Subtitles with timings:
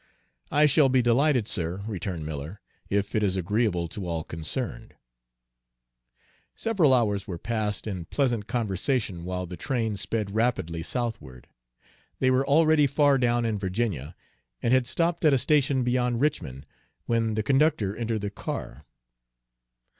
[0.49, 2.59] "I shall be delighted, sir," returned Miller,
[2.89, 4.95] "if it is agreeable to all concerned."
[6.55, 11.49] Several hours were passed in pleasant conversation while the train sped rapidly southward.
[12.17, 14.15] They were already far down in Virginia,
[14.59, 16.65] and had stopped at a station beyond Richmond,
[17.05, 18.87] when the conductor entered the car.